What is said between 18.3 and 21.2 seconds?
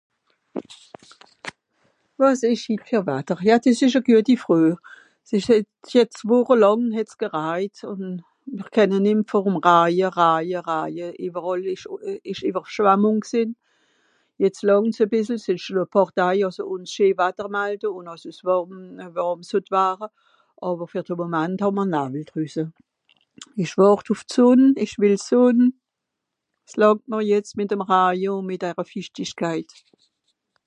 es wàrm wàrm sott ware àwer fer de